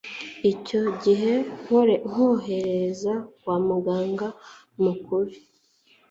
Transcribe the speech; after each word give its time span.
Icyo 0.51 0.81
gihe 1.03 1.33
nkohereza 2.07 3.13
kwa 3.39 3.55
muganga 3.67 4.27
mukuru 4.83 5.31